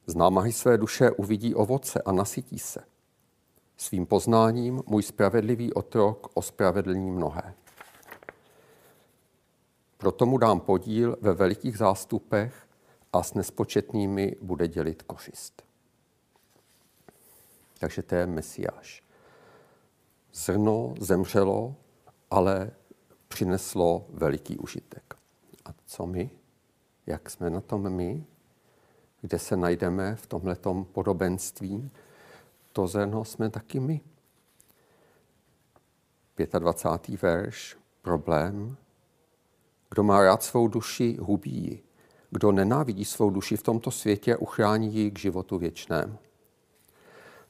Známahy 0.08 0.52
své 0.52 0.78
duše 0.78 1.12
uvidí 1.12 1.56
ovoce 1.56 2.02
a 2.02 2.12
nasytí 2.12 2.60
se. 2.60 2.84
Svým 3.78 4.06
poznáním 4.06 4.82
můj 4.88 5.04
spravedlivý 5.04 5.74
otrok 5.74 6.28
ospravedlní 6.34 7.12
mnohé. 7.12 7.54
Proto 9.98 10.26
mu 10.26 10.38
dám 10.38 10.60
podíl 10.60 11.18
ve 11.22 11.34
velikých 11.34 11.78
zástupech 11.78 12.69
a 13.14 13.24
s 13.24 13.34
nespočetnými 13.34 14.36
bude 14.42 14.68
dělit 14.68 15.04
kořist. 15.04 15.64
Takže 17.80 18.04
to 18.04 18.16
je 18.16 18.26
Mesiáš. 18.26 19.04
Zrno 20.34 20.94
zemřelo, 21.00 21.76
ale 22.32 22.72
přineslo 23.28 24.06
veliký 24.10 24.58
užitek. 24.58 25.14
A 25.66 25.70
co 25.86 26.06
my? 26.06 26.30
Jak 27.08 27.30
jsme 27.30 27.50
na 27.50 27.62
tom 27.62 27.90
my? 27.90 28.26
kde 29.22 29.40
se 29.40 29.58
najdeme 29.58 30.16
v 30.16 30.28
tomhletom 30.28 30.86
podobenství, 30.86 31.92
to 32.74 32.88
zrno 32.88 33.26
jsme 33.26 33.50
taky 33.50 33.80
my. 33.80 34.02
25. 36.60 37.22
verš, 37.22 37.78
problém. 38.02 38.78
Kdo 39.90 40.04
má 40.04 40.24
rád 40.24 40.44
svou 40.44 40.68
duši, 40.68 41.18
hubí 41.22 41.52
ji. 41.52 41.84
Kdo 42.32 42.52
nenávidí 42.52 43.06
svou 43.06 43.30
duši 43.30 43.58
v 43.58 43.64
tomto 43.64 43.92
světě, 43.92 44.38
uchrání 44.38 44.96
ji 44.96 45.12
k 45.12 45.20
životu 45.20 45.58
věčnému. 45.58 46.18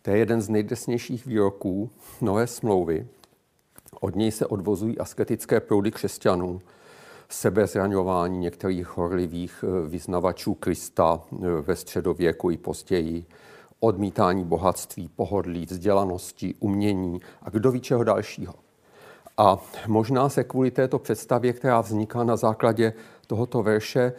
To 0.02 0.12
je 0.12 0.18
jeden 0.18 0.42
z 0.42 0.50
nejdesnějších 0.50 1.26
výroků 1.26 1.90
nové 2.22 2.48
smlouvy. 2.48 3.08
Od 4.00 4.16
něj 4.16 4.32
se 4.32 4.46
odvozují 4.46 4.98
asketické 4.98 5.60
proudy 5.60 5.92
křesťanů, 5.92 6.62
sebezraňování 7.30 8.38
některých 8.38 8.98
horlivých 8.98 9.64
eh, 9.68 9.88
vyznavačů 9.88 10.54
Krista 10.54 11.22
eh, 11.34 11.38
ve 11.62 11.76
středověku 11.76 12.52
i 12.52 12.58
později, 12.58 13.26
odmítání 13.80 14.46
bohatství, 14.46 15.10
pohodlí, 15.16 15.66
vzdělanosti, 15.66 16.56
umění 16.60 17.22
a 17.42 17.50
kdo 17.50 17.72
ví 17.72 17.82
čeho 17.82 18.04
dalšího. 18.04 18.54
A 19.38 19.58
možná 19.88 20.30
se 20.30 20.44
kvůli 20.44 20.72
této 20.72 21.00
představě, 21.00 21.54
která 21.54 21.82
vzniká 21.82 22.24
na 22.24 22.36
základě 22.36 22.94
tohoto 23.28 23.64
verše, 23.64 24.14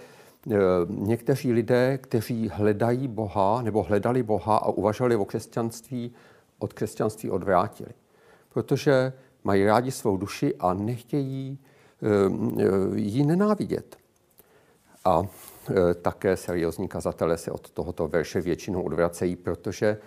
někteří 0.89 1.53
lidé, 1.53 1.99
kteří 1.99 2.49
hledají 2.49 3.09
Boha 3.09 3.63
nebo 3.63 3.83
hledali 3.83 4.23
Boha 4.23 4.57
a 4.57 4.69
uvažovali 4.69 5.17
o 5.17 5.25
křesťanství, 5.25 6.13
od 6.59 6.73
křesťanství 6.73 7.31
odvrátili. 7.31 7.91
Protože 8.49 9.13
mají 9.45 9.65
rádi 9.65 9.91
svou 9.91 10.17
duši 10.17 10.55
a 10.59 10.75
nechtějí 10.75 11.59
Eh, 12.03 12.99
ji 12.99 13.27
nenávidět. 13.27 13.97
A 15.05 15.23
eh, 15.71 15.95
také 15.95 16.37
seriózní 16.37 16.89
kazatelé 16.89 17.39
se 17.39 17.51
od 17.51 17.71
tohoto 17.71 18.09
verše 18.09 18.41
většinou 18.41 18.83
odvracejí, 18.83 19.37
protože 19.37 19.99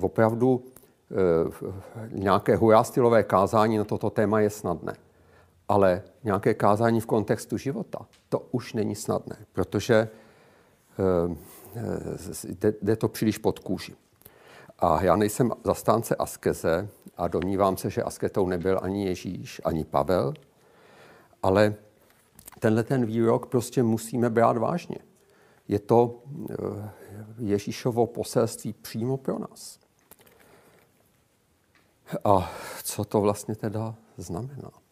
opravdu 0.00 0.64
eh, 1.10 1.14
nějaké 2.08 2.56
hurá 2.56 2.84
kázání 3.22 3.78
na 3.78 3.84
toto 3.84 4.10
téma 4.10 4.40
je 4.40 4.50
snadné. 4.50 4.96
Ale 5.68 6.02
nějaké 6.24 6.54
kázání 6.54 7.00
v 7.00 7.06
kontextu 7.06 7.56
života, 7.56 8.06
to 8.28 8.48
už 8.50 8.72
není 8.72 8.94
snadné, 8.94 9.36
protože 9.52 10.08
jde 12.82 12.96
to 12.96 13.08
příliš 13.08 13.38
pod 13.38 13.58
kůži. 13.58 13.96
A 14.78 15.02
já 15.02 15.16
nejsem 15.16 15.52
zastánce 15.64 16.16
askeze 16.16 16.88
a 17.16 17.28
domnívám 17.28 17.76
se, 17.76 17.90
že 17.90 18.02
asketou 18.02 18.46
nebyl 18.46 18.80
ani 18.82 19.06
Ježíš, 19.06 19.60
ani 19.64 19.84
Pavel, 19.84 20.34
ale 21.42 21.74
tenhle 22.58 22.82
ten 22.82 23.06
výrok 23.06 23.46
prostě 23.46 23.82
musíme 23.82 24.30
brát 24.30 24.56
vážně. 24.56 24.98
Je 25.68 25.78
to 25.78 26.22
eh, 26.50 26.54
Ježíšovo 27.38 28.06
poselství 28.06 28.72
přímo 28.72 29.16
pro 29.16 29.38
nás. 29.38 29.78
A 32.24 32.50
co 32.82 33.04
to 33.04 33.20
vlastně 33.20 33.54
teda 33.54 33.94
znamená? 34.16 34.83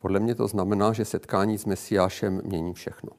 Podle 0.00 0.20
mě 0.20 0.34
to 0.34 0.48
znamená, 0.48 0.92
že 0.92 1.04
setkání 1.04 1.58
s 1.58 1.64
Mesiášem 1.64 2.40
mění 2.44 2.74
všechno. 2.74 3.10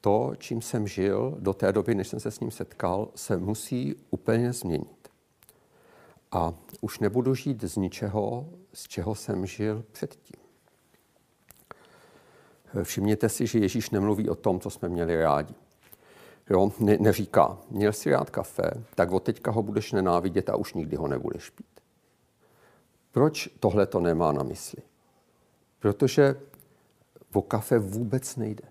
To, 0.00 0.32
čím 0.38 0.62
jsem 0.62 0.86
žil 0.86 1.36
do 1.38 1.54
té 1.54 1.72
doby, 1.72 1.94
než 1.94 2.08
jsem 2.08 2.20
se 2.20 2.30
s 2.30 2.40
ním 2.40 2.50
setkal, 2.50 3.08
se 3.14 3.36
musí 3.36 3.94
úplně 4.10 4.52
změnit. 4.52 5.08
A 6.32 6.54
už 6.80 6.98
nebudu 6.98 7.34
žít 7.34 7.64
z 7.64 7.76
ničeho, 7.76 8.48
z 8.72 8.88
čeho 8.88 9.14
jsem 9.14 9.46
žil 9.46 9.84
předtím. 9.92 10.44
Všimněte 12.82 13.28
si, 13.28 13.46
že 13.46 13.58
Ježíš 13.58 13.90
nemluví 13.90 14.28
o 14.28 14.34
tom, 14.34 14.60
co 14.60 14.70
jsme 14.70 14.88
měli 14.88 15.22
rádi. 15.22 15.54
Jo, 16.50 16.72
ne, 16.80 16.98
neříká, 17.00 17.58
měl 17.70 17.92
si 17.92 18.10
rád 18.10 18.30
kafe, 18.30 18.70
tak 18.94 19.10
od 19.10 19.22
teďka 19.22 19.50
ho 19.50 19.62
budeš 19.62 19.92
nenávidět 19.92 20.48
a 20.48 20.56
už 20.56 20.74
nikdy 20.74 20.96
ho 20.96 21.08
nebudeš 21.08 21.50
pít. 21.50 21.80
Proč 23.12 23.48
tohle 23.60 23.86
to 23.86 24.00
nemá 24.00 24.32
na 24.32 24.42
mysli? 24.42 24.82
Protože 25.84 26.36
o 27.32 27.42
kafe 27.42 27.78
vůbec 27.78 28.36
nejde. 28.36 28.64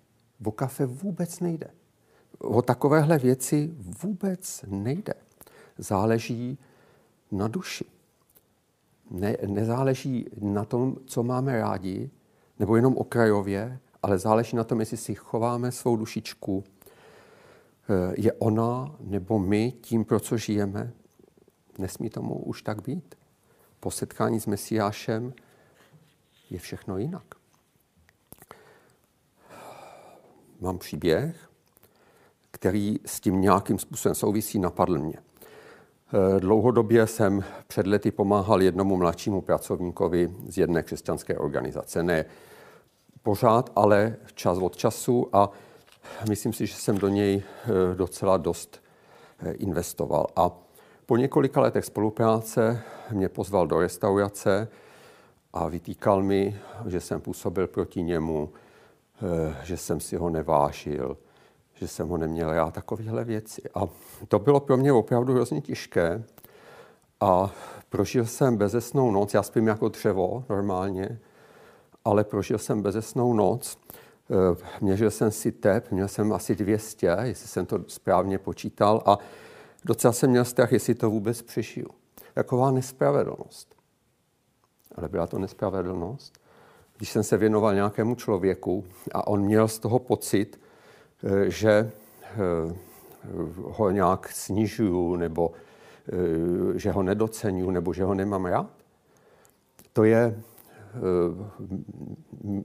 O 0.46 0.52
kafe 0.52 0.86
vůbec 0.86 1.40
nejde. 1.40 1.68
O 2.40 2.62
takovéhle 2.62 3.18
věci 3.18 3.74
vůbec 4.04 4.66
nejde. 4.68 5.14
Záleží 5.78 6.58
na 7.32 7.48
duši 7.48 7.86
ne, 9.12 9.38
nezáleží 9.48 10.26
na 10.42 10.66
tom, 10.66 10.96
co 11.06 11.24
máme 11.24 11.58
rádi, 11.58 12.10
nebo 12.60 12.76
jenom 12.76 12.98
okrajově, 12.98 13.80
ale 14.04 14.18
záleží 14.18 14.58
na 14.58 14.64
tom, 14.64 14.80
jestli 14.80 14.98
si 14.98 15.16
chováme 15.16 15.72
svou 15.72 15.98
dušičku. 15.98 16.64
Eh, 17.90 18.14
je 18.18 18.34
ona 18.34 18.96
nebo 19.00 19.40
my 19.40 19.72
tím, 19.82 20.06
pro 20.06 20.20
co 20.20 20.38
žijeme? 20.38 20.92
Nesmí 21.78 22.10
tomu 22.10 22.36
už 22.36 22.62
tak 22.62 22.82
být. 22.82 23.16
Po 23.80 23.92
setkání 23.92 24.40
s 24.40 24.46
Mesiášem 24.46 25.34
je 26.50 26.60
všechno 26.60 26.98
jinak. 26.98 27.24
Mám 30.60 30.78
příběh, 30.78 31.50
který 32.52 32.96
s 33.06 33.20
tím 33.20 33.42
nějakým 33.42 33.80
způsobem 33.80 34.16
souvisí, 34.16 34.60
napadl 34.60 35.00
mě. 35.00 35.18
Eh, 35.18 36.40
dlouhodobě 36.40 37.08
jsem 37.08 37.44
před 37.68 37.88
lety 37.88 38.12
pomáhal 38.12 38.62
jednomu 38.62 38.98
mladšímu 38.98 39.42
pracovníkovi 39.42 40.34
z 40.48 40.58
jedné 40.58 40.84
křesťanské 40.84 41.38
organizace. 41.38 42.04
Ne 42.04 42.26
pořád, 43.24 43.72
ale 43.76 44.16
čas 44.34 44.58
od 44.58 44.76
času 44.76 45.30
a 45.34 45.50
myslím 46.30 46.54
si, 46.54 46.68
že 46.68 46.76
jsem 46.76 46.98
do 46.98 47.08
něj 47.08 47.44
eh, 47.44 47.96
docela 47.96 48.38
dost 48.38 48.82
eh, 49.40 49.52
investoval. 49.52 50.28
A 50.36 50.52
po 51.06 51.18
několika 51.18 51.62
letech 51.62 51.86
spolupráce 51.86 52.82
mě 53.12 53.30
pozval 53.30 53.68
do 53.68 53.80
restaurace 53.80 54.68
a 55.54 55.68
vytýkal 55.68 56.24
mi, 56.24 56.60
že 56.86 57.02
jsem 57.02 57.22
působil 57.22 57.68
proti 57.68 58.04
němu, 58.04 58.50
eh, 59.16 59.56
že 59.64 59.78
jsem 59.78 60.00
si 60.00 60.16
ho 60.16 60.30
nevážil, 60.30 61.18
že 61.74 61.88
jsem 61.88 62.08
ho 62.08 62.18
neměl 62.18 62.50
já, 62.50 62.72
takovéhle 62.72 63.24
věci. 63.24 63.62
A 63.76 63.82
to 64.28 64.40
bylo 64.40 64.60
pro 64.60 64.78
mě 64.78 64.94
opravdu 64.94 65.34
hrozně 65.34 65.62
těžké. 65.62 66.24
A 67.20 67.52
prožil 67.90 68.26
jsem 68.26 68.58
bezesnou 68.58 69.12
noc, 69.12 69.34
já 69.34 69.44
spím 69.44 69.68
jako 69.68 69.90
dřevo 69.90 70.46
normálně, 70.50 71.20
ale 72.06 72.24
prožil 72.24 72.58
jsem 72.58 72.82
bezesnou 72.82 73.34
noc. 73.34 73.78
Eh, 74.32 74.66
měřil 74.82 75.12
jsem 75.12 75.32
si 75.32 75.52
tep, 75.52 75.92
měl 75.92 76.08
jsem 76.08 76.34
asi 76.34 76.56
200, 76.56 77.18
jestli 77.22 77.48
jsem 77.48 77.66
to 77.66 77.80
správně 77.88 78.38
počítal 78.38 79.04
a 79.06 79.18
docela 79.86 80.14
jsem 80.14 80.30
měl 80.30 80.46
strach, 80.46 80.72
jestli 80.72 80.96
to 80.96 81.10
vůbec 81.10 81.42
přežiju. 81.42 81.88
Taková 82.34 82.72
nespravedlnost. 82.72 83.83
Ale 84.96 85.10
byla 85.10 85.28
to 85.28 85.40
nespravedlnost. 85.40 86.40
Když 86.98 87.10
jsem 87.10 87.24
se 87.24 87.38
věnoval 87.38 87.74
nějakému 87.74 88.16
člověku 88.16 88.86
a 89.14 89.28
on 89.28 89.42
měl 89.42 89.68
z 89.68 89.80
toho 89.80 90.00
pocit, 90.00 90.60
eh, 91.24 91.50
že 91.50 91.72
eh, 91.72 92.38
ho 93.62 93.92
nějak 93.92 94.30
snižuju 94.32 95.16
nebo 95.16 95.52
že 96.76 96.92
ho 96.92 97.04
nedocenuju 97.04 97.72
nebo 97.72 97.94
že 97.94 98.04
ho 98.04 98.14
nemám 98.14 98.46
rád, 98.46 98.70
to 99.94 100.04
je 100.04 100.42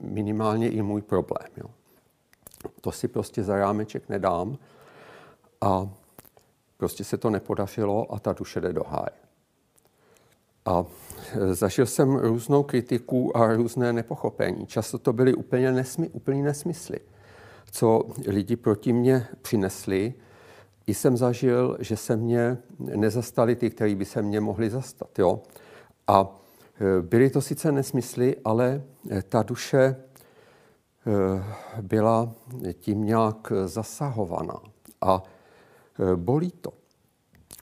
minimálně 0.00 0.70
i 0.70 0.82
můj 0.82 1.02
problém. 1.02 1.48
Jo. 1.56 1.70
To 2.80 2.92
si 2.92 3.08
prostě 3.08 3.44
za 3.44 3.56
rámeček 3.56 4.08
nedám 4.08 4.58
a 5.60 5.88
prostě 6.76 7.04
se 7.04 7.16
to 7.16 7.30
nepodařilo 7.30 8.14
a 8.14 8.18
ta 8.18 8.32
duše 8.32 8.60
jde 8.60 8.72
do 8.72 8.84
háje. 8.84 9.27
A 10.68 10.86
zažil 11.52 11.86
jsem 11.86 12.16
různou 12.16 12.62
kritiku 12.62 13.36
a 13.36 13.52
různé 13.54 13.92
nepochopení. 13.92 14.66
Často 14.66 14.98
to 14.98 15.12
byly 15.12 15.34
úplně 15.34 15.72
nesmy, 15.72 16.08
úplný 16.08 16.42
nesmysly, 16.42 16.98
co 17.70 18.04
lidi 18.26 18.56
proti 18.56 18.92
mě 18.92 19.26
přinesli. 19.42 20.14
I 20.86 20.94
jsem 20.94 21.16
zažil, 21.16 21.76
že 21.80 21.96
se 21.96 22.16
mě 22.16 22.58
nezastali 22.78 23.56
ty, 23.56 23.70
kteří 23.70 23.94
by 23.94 24.04
se 24.04 24.22
mě 24.22 24.40
mohli 24.40 24.70
zastat. 24.70 25.18
Jo? 25.18 25.42
A 26.06 26.36
e, 26.80 27.02
byly 27.02 27.30
to 27.30 27.40
sice 27.40 27.72
nesmysly, 27.72 28.36
ale 28.44 28.82
e, 29.10 29.22
ta 29.22 29.42
duše 29.42 29.80
e, 29.80 29.96
byla 31.82 32.32
tím 32.72 33.04
nějak 33.04 33.52
zasahovaná. 33.64 34.60
A 35.00 35.22
bolí 36.16 36.50
to. 36.50 36.72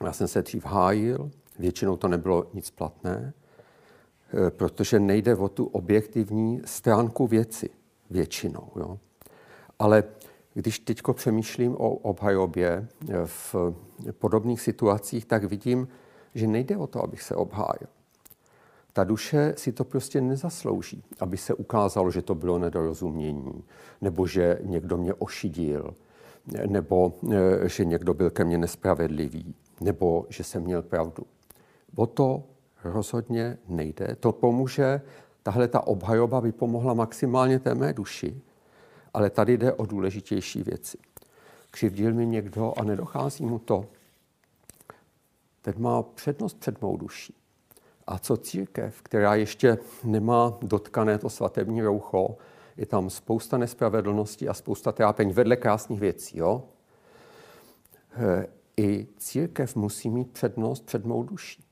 Já 0.04 0.12
jsem 0.12 0.28
se 0.28 0.42
dřív 0.42 0.64
hájil, 0.64 1.30
většinou 1.58 1.96
to 1.96 2.08
nebylo 2.08 2.46
nic 2.54 2.70
platné, 2.70 3.32
eh, 4.46 4.50
protože 4.50 5.00
nejde 5.00 5.36
o 5.36 5.48
tu 5.48 5.64
objektivní 5.64 6.62
stránku 6.64 7.26
věci 7.26 7.70
většinou. 8.10 8.68
Jo. 8.76 8.98
Ale 9.78 10.04
když 10.54 10.78
teď 10.78 11.02
přemýšlím 11.12 11.72
o 11.72 11.90
obhajobě 11.90 12.88
eh, 13.08 13.14
v 13.24 13.54
podobných 14.12 14.60
situacích, 14.60 15.24
tak 15.24 15.44
vidím, 15.44 15.88
že 16.34 16.46
nejde 16.46 16.76
o 16.76 16.86
to, 16.86 17.04
abych 17.04 17.22
se 17.22 17.34
obhájil. 17.34 17.88
Ta 18.92 19.04
duše 19.04 19.54
si 19.56 19.72
to 19.72 19.84
prostě 19.84 20.20
nezaslouží, 20.20 21.04
aby 21.20 21.36
se 21.36 21.54
ukázalo, 21.54 22.10
že 22.10 22.22
to 22.22 22.34
bylo 22.34 22.58
nedorozumění, 22.58 23.64
nebo 24.00 24.26
že 24.26 24.58
někdo 24.62 24.96
mě 24.96 25.14
ošidil, 25.14 25.94
nebo 26.66 27.12
eh, 27.32 27.68
že 27.68 27.84
někdo 27.84 28.14
byl 28.14 28.30
ke 28.30 28.44
mně 28.44 28.58
nespravedlivý, 28.58 29.54
nebo 29.80 30.26
že 30.28 30.44
jsem 30.44 30.62
měl 30.62 30.82
pravdu. 30.82 31.26
O 31.94 32.06
to 32.06 32.44
rozhodně 32.84 33.58
nejde. 33.68 34.16
To 34.20 34.32
pomůže, 34.32 35.00
tahle 35.42 35.68
ta 35.68 35.86
obhajoba 35.86 36.40
by 36.40 36.52
pomohla 36.52 36.94
maximálně 36.94 37.58
té 37.58 37.74
mé 37.74 37.92
duši, 37.92 38.40
ale 39.14 39.30
tady 39.30 39.58
jde 39.58 39.72
o 39.72 39.86
důležitější 39.86 40.62
věci. 40.62 40.98
Křivdil 41.70 42.14
mi 42.14 42.26
někdo 42.26 42.74
a 42.76 42.84
nedochází 42.84 43.46
mu 43.46 43.58
to. 43.58 43.86
Ten 45.62 45.74
má 45.78 46.02
přednost 46.02 46.58
před 46.58 46.82
mou 46.82 46.96
duší. 46.96 47.34
A 48.06 48.18
co 48.18 48.36
církev, 48.36 49.02
která 49.02 49.34
ještě 49.34 49.78
nemá 50.04 50.58
dotkané 50.62 51.18
to 51.18 51.30
svatební 51.30 51.82
roucho, 51.82 52.36
je 52.76 52.86
tam 52.86 53.10
spousta 53.10 53.58
nespravedlnosti 53.58 54.48
a 54.48 54.54
spousta 54.54 54.92
trápení 54.92 55.32
vedle 55.32 55.56
krásných 55.56 56.00
věcí. 56.00 56.38
Jo? 56.38 56.62
I 58.76 59.06
církev 59.16 59.76
musí 59.76 60.10
mít 60.10 60.30
přednost 60.30 60.84
před 60.86 61.04
mou 61.04 61.22
duší 61.22 61.66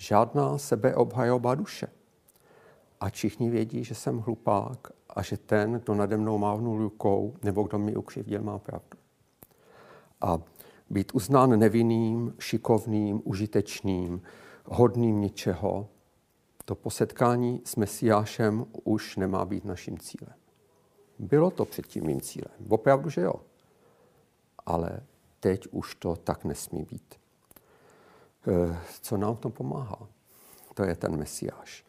žádná 0.00 0.58
sebeobhajoba 0.58 1.54
duše. 1.54 1.86
A 3.00 3.10
všichni 3.10 3.50
vědí, 3.50 3.84
že 3.84 3.94
jsem 3.94 4.18
hlupák 4.18 4.88
a 5.08 5.22
že 5.22 5.36
ten, 5.36 5.72
kdo 5.72 5.94
nade 5.94 6.16
mnou 6.16 6.38
mávnul 6.38 6.78
rukou 6.78 7.34
nebo 7.42 7.62
kdo 7.62 7.78
mi 7.78 7.96
ukřivdil, 7.96 8.42
má 8.42 8.58
pravdu. 8.58 8.98
A 10.20 10.38
být 10.90 11.14
uznán 11.14 11.58
nevinným, 11.58 12.34
šikovným, 12.38 13.22
užitečným, 13.24 14.22
hodným 14.64 15.20
něčeho, 15.20 15.88
to 16.64 16.74
posetkání 16.74 17.60
s 17.64 17.76
Mesiášem 17.76 18.66
už 18.84 19.16
nemá 19.16 19.44
být 19.44 19.64
naším 19.64 19.98
cílem. 19.98 20.34
Bylo 21.18 21.50
to 21.50 21.64
předtím 21.64 22.06
mým 22.06 22.20
cílem. 22.20 22.54
Opravdu, 22.68 23.10
že 23.10 23.20
jo. 23.20 23.34
Ale 24.66 25.02
teď 25.40 25.68
už 25.70 25.94
to 25.94 26.16
tak 26.16 26.44
nesmí 26.44 26.84
být. 26.84 27.19
Eh, 28.48 28.78
co 29.02 29.16
nám 29.16 29.36
v 29.36 29.40
tom 29.40 29.52
pomáhá. 29.52 30.08
To 30.74 30.82
je 30.84 30.96
ten 30.96 31.16
Mesiáš. 31.16 31.84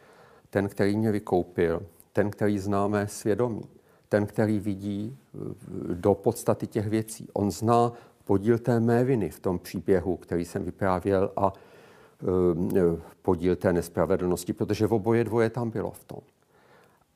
Ten, 0.50 0.70
který 0.70 0.98
mě 0.98 1.12
vykoupil, 1.12 1.86
ten, 2.14 2.32
který 2.32 2.60
známe 2.60 3.08
svědomí, 3.08 3.64
ten, 4.10 4.26
který 4.26 4.60
vidí 4.60 5.18
eh, 5.18 5.38
do 5.94 6.14
podstaty 6.14 6.68
těch 6.68 6.88
věcí. 6.88 7.28
On 7.34 7.52
zná 7.52 7.94
podíl 8.24 8.60
té 8.60 8.80
mé 8.80 9.04
viny 9.04 9.30
v 9.30 9.40
tom 9.40 9.60
příběhu, 9.60 10.18
který 10.18 10.46
jsem 10.46 10.64
vyprávěl 10.64 11.32
a 11.36 11.54
eh, 12.74 13.02
podíl 13.22 13.56
té 13.56 13.74
nespravedlnosti, 13.74 14.54
protože 14.54 14.88
v 14.88 14.94
oboje 14.94 15.24
dvoje 15.24 15.50
tam 15.50 15.70
bylo 15.70 15.92
v 15.92 16.04
tom. 16.04 16.22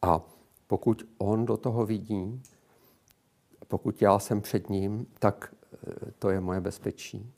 A 0.02 0.21
pokud 0.67 1.08
on 1.17 1.45
do 1.45 1.58
toho 1.58 1.86
vidí, 1.86 2.41
pokud 3.67 4.02
já 4.02 4.19
jsem 4.19 4.41
před 4.41 4.69
ním, 4.69 5.08
tak 5.19 5.56
to 6.19 6.30
je 6.30 6.39
moje 6.39 6.62
bezpečí 6.62 7.34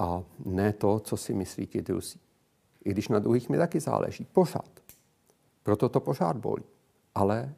a 0.00 0.24
ne 0.44 0.72
to, 0.72 1.00
co 1.00 1.16
si 1.16 1.34
myslí 1.34 1.66
ti 1.66 1.82
druzí. 1.82 2.20
I 2.84 2.90
když 2.90 3.08
na 3.08 3.18
druhých 3.18 3.48
mi 3.48 3.58
taky 3.58 3.80
záleží. 3.80 4.26
Pořád. 4.32 4.70
Proto 5.62 5.88
to 5.88 6.00
pořád 6.00 6.36
bolí. 6.36 6.64
Ale 7.14 7.54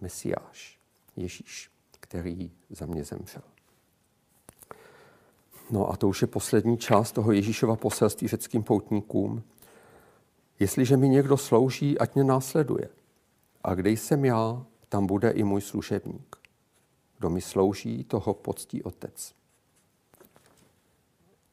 Mesiáš, 0.00 0.78
Ježíš, 1.16 1.70
který 2.00 2.50
za 2.70 2.86
mě 2.86 3.04
zemřel. 3.04 3.42
No 5.70 5.90
a 5.90 5.96
to 5.96 6.08
už 6.08 6.22
je 6.22 6.26
poslední 6.26 6.78
část 6.78 7.12
toho 7.12 7.32
Ježíšova 7.32 7.76
poselství 7.76 8.28
řeckým 8.28 8.62
poutníkům. 8.62 9.42
Jestliže 10.58 10.96
mi 10.96 11.08
někdo 11.08 11.36
slouží, 11.36 11.98
ať 11.98 12.14
mě 12.14 12.24
následuje. 12.24 12.88
A 13.64 13.74
kde 13.74 13.90
jsem 13.90 14.24
já, 14.24 14.66
tam 14.88 15.06
bude 15.06 15.30
i 15.30 15.42
můj 15.42 15.60
služebník. 15.60 16.36
Kdo 17.18 17.30
mi 17.30 17.40
slouží, 17.40 18.04
toho 18.04 18.34
poctí 18.34 18.82
otec 18.82 19.39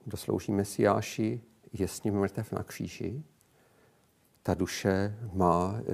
kdo 0.07 0.17
slouží 0.17 0.51
Mesiáši, 0.51 1.41
je 1.73 1.87
s 1.87 2.03
ním 2.03 2.19
mrtev 2.19 2.51
na 2.51 2.63
kříži. 2.63 3.23
Ta 4.43 4.53
duše 4.53 5.17
má 5.33 5.75
e, 5.77 5.93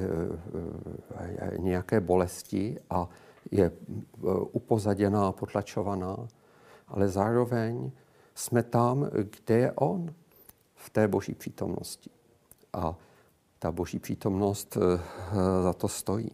e, 1.15 1.57
nějaké 1.57 1.99
bolesti 1.99 2.79
a 2.89 3.09
je 3.51 3.71
upozaděná, 4.51 5.31
potlačovaná, 5.31 6.27
ale 6.87 7.09
zároveň 7.09 7.91
jsme 8.35 8.63
tam, 8.63 9.09
kde 9.13 9.57
je 9.57 9.71
On, 9.71 10.13
v 10.75 10.89
té 10.89 11.07
boží 11.07 11.33
přítomnosti. 11.33 12.09
A 12.73 12.95
ta 13.59 13.71
boží 13.71 13.99
přítomnost 13.99 14.77
za 15.63 15.73
to 15.73 15.87
stojí. 15.87 16.31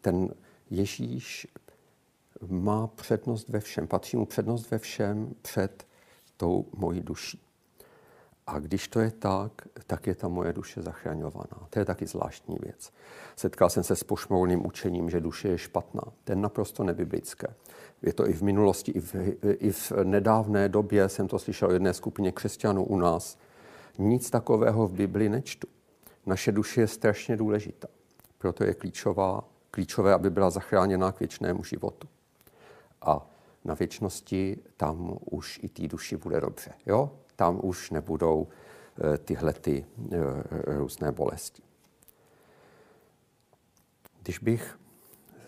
Ten 0.00 0.34
Ježíš 0.70 1.46
má 2.48 2.86
přednost 2.86 3.48
ve 3.48 3.60
všem, 3.60 3.86
patří 3.86 4.16
mu 4.16 4.26
přednost 4.26 4.70
ve 4.70 4.78
všem 4.78 5.34
před 5.42 5.86
tou 6.36 6.66
mojí 6.76 7.00
duší. 7.00 7.40
A 8.46 8.58
když 8.58 8.88
to 8.88 9.00
je 9.00 9.10
tak, 9.10 9.52
tak 9.86 10.06
je 10.06 10.14
ta 10.14 10.28
moje 10.28 10.52
duše 10.52 10.82
zachraňovaná. 10.82 11.66
To 11.70 11.78
je 11.78 11.84
taky 11.84 12.06
zvláštní 12.06 12.56
věc. 12.62 12.92
Setkal 13.36 13.70
jsem 13.70 13.82
se 13.82 13.96
s 13.96 14.04
pošmoulným 14.04 14.66
učením, 14.66 15.10
že 15.10 15.20
duše 15.20 15.48
je 15.48 15.58
špatná. 15.58 16.02
To 16.24 16.32
je 16.32 16.36
naprosto 16.36 16.84
nebiblické. 16.84 17.46
Je 18.02 18.12
to 18.12 18.28
i 18.28 18.32
v 18.32 18.42
minulosti, 18.42 18.92
i 18.92 19.00
v, 19.00 19.14
i 19.42 19.72
v 19.72 19.92
nedávné 20.04 20.68
době 20.68 21.08
jsem 21.08 21.28
to 21.28 21.38
slyšel 21.38 21.70
jedné 21.70 21.94
skupině 21.94 22.32
křesťanů 22.32 22.84
u 22.84 22.96
nás. 22.96 23.38
Nic 23.98 24.30
takového 24.30 24.88
v 24.88 24.92
Bibli 24.92 25.28
nečtu. 25.28 25.68
Naše 26.26 26.52
duše 26.52 26.80
je 26.80 26.86
strašně 26.86 27.36
důležitá. 27.36 27.88
Proto 28.38 28.64
je 28.64 28.74
klíčová, 28.74 29.44
klíčové, 29.70 30.14
aby 30.14 30.30
byla 30.30 30.50
zachráněna 30.50 31.12
k 31.12 31.20
věčnému 31.20 31.64
životu 31.64 32.08
a 33.04 33.26
na 33.64 33.74
věčnosti 33.74 34.58
tam 34.76 35.18
už 35.30 35.60
i 35.62 35.68
té 35.68 35.88
duši 35.88 36.16
bude 36.16 36.40
dobře. 36.40 36.70
Jo? 36.86 37.18
Tam 37.36 37.60
už 37.62 37.90
nebudou 37.90 38.48
tyhle 39.24 39.52
ty 39.52 39.86
různé 40.66 41.12
bolesti. 41.12 41.62
Když 44.22 44.38
bych 44.38 44.78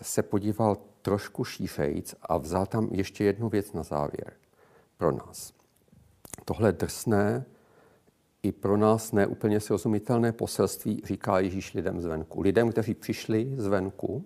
se 0.01 0.23
podíval 0.23 0.77
trošku 1.01 1.43
šířejc 1.43 2.15
a 2.21 2.37
vzal 2.37 2.65
tam 2.65 2.89
ještě 2.91 3.23
jednu 3.23 3.49
věc 3.49 3.73
na 3.73 3.83
závěr 3.83 4.33
pro 4.97 5.11
nás. 5.11 5.53
Tohle 6.45 6.71
drsné 6.71 7.45
i 8.43 8.51
pro 8.51 8.77
nás 8.77 9.11
neúplně 9.11 9.59
srozumitelné 9.59 10.31
poselství 10.31 11.01
říká 11.05 11.39
Ježíš 11.39 11.73
lidem 11.73 12.01
zvenku. 12.01 12.41
Lidem, 12.41 12.71
kteří 12.71 12.93
přišli 12.93 13.53
zvenku, 13.57 14.25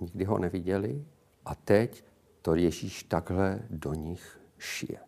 nikdy 0.00 0.24
ho 0.24 0.38
neviděli 0.38 1.04
a 1.44 1.54
teď 1.54 2.04
to 2.42 2.54
Ježíš 2.54 3.02
takhle 3.02 3.60
do 3.70 3.94
nich 3.94 4.40
šije. 4.58 4.98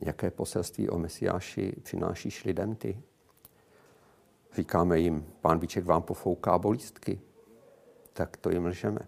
Jaké 0.00 0.30
poselství 0.30 0.88
o 0.88 0.98
Mesiáši 0.98 1.76
přinášíš 1.82 2.44
lidem 2.44 2.74
ty? 2.74 3.02
Říkáme 4.54 4.98
jim, 4.98 5.26
pán 5.40 5.58
Bíček 5.58 5.84
vám 5.84 6.02
pofouká 6.02 6.58
bolístky, 6.58 7.20
tak 8.12 8.36
to 8.36 8.50
jim 8.50 8.66
lžeme. 8.66 9.00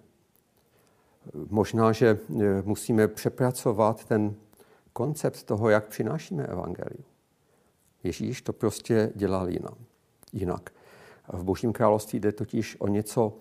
Možná, 1.48 1.92
že 1.92 2.08
e, 2.08 2.62
musíme 2.62 3.08
přepracovat 3.08 4.04
ten 4.04 4.34
koncept 4.92 5.42
toho, 5.42 5.68
jak 5.68 5.88
přinášíme 5.88 6.46
evangelium. 6.46 7.04
Ježíš 8.02 8.42
to 8.42 8.52
prostě 8.52 9.12
dělal 9.14 9.48
jinak. 10.32 10.70
V 11.32 11.44
Božím 11.44 11.72
království 11.72 12.20
jde 12.20 12.32
totiž 12.32 12.76
o 12.80 12.88
něco 12.88 13.32